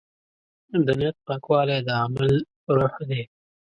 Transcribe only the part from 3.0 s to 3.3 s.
دی.